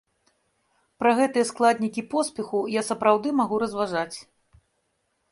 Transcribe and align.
Пра 1.01 1.09
гэтыя 1.17 1.47
складнікі 1.49 2.01
поспеху 2.13 2.61
я 2.75 2.81
сапраўды 2.87 3.33
магу 3.41 3.55
разважаць. 3.65 4.17